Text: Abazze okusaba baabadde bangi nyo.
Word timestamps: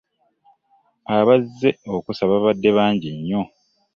Abazze 1.17 1.69
okusaba 1.95 2.33
baabadde 2.35 2.69
bangi 2.77 3.07
nyo. 3.27 3.41